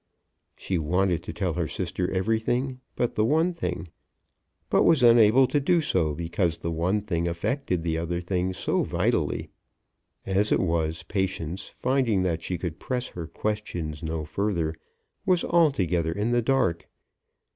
She 0.57 0.79
wanted 0.79 1.21
to 1.21 1.31
tell 1.31 1.53
her 1.53 1.67
sister 1.67 2.09
everything 2.09 2.79
but 2.95 3.13
the 3.13 3.23
one 3.23 3.53
thing, 3.53 3.89
but 4.67 4.81
was 4.81 5.03
unable 5.03 5.45
to 5.45 5.59
do 5.59 5.79
so 5.79 6.15
because 6.15 6.57
the 6.57 6.71
one 6.71 7.01
thing 7.01 7.27
affected 7.27 7.83
the 7.83 7.99
other 7.99 8.19
things 8.19 8.57
so 8.57 8.81
vitally. 8.81 9.51
As 10.25 10.51
it 10.51 10.59
was, 10.59 11.03
Patience, 11.03 11.67
finding 11.67 12.23
that 12.23 12.41
she 12.41 12.57
could 12.57 12.79
press 12.79 13.09
her 13.09 13.27
questions 13.27 14.01
no 14.01 14.25
further, 14.25 14.73
was 15.23 15.43
altogether 15.45 16.11
in 16.11 16.31
the 16.31 16.41
dark. 16.41 16.89